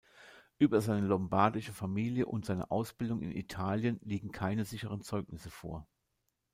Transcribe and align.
Über 0.57 0.81
seine 0.81 1.05
lombardische 1.05 1.73
Familie 1.73 2.25
und 2.25 2.43
seine 2.43 2.71
Ausbildung 2.71 3.21
in 3.21 3.31
Italien 3.31 3.99
liegen 4.03 4.31
keine 4.31 4.65
sicheren 4.65 5.03
Zeugnisse 5.03 5.51
vor. 5.51 5.85